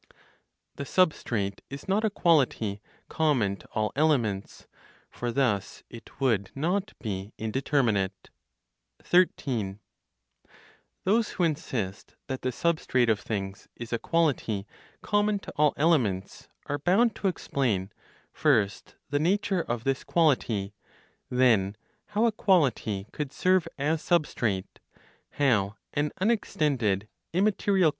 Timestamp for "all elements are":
15.55-16.79